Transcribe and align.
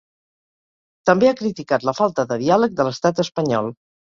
També 1.09 1.29
ha 1.31 1.35
criticat 1.43 1.87
la 1.91 1.95
falta 1.99 2.27
de 2.33 2.41
diàleg 2.45 2.77
de 2.81 2.89
l’estat 2.89 3.25
espanyol. 3.29 3.71